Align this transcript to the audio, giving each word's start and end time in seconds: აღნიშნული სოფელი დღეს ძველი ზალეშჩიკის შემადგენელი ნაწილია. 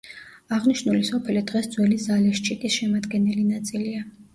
აღნიშნული 0.55 1.03
სოფელი 1.11 1.45
დღეს 1.53 1.71
ძველი 1.77 2.03
ზალეშჩიკის 2.09 2.83
შემადგენელი 2.83 3.51
ნაწილია. 3.57 4.07